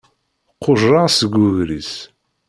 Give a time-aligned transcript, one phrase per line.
[0.63, 1.93] Qujjreɣ seg ugris.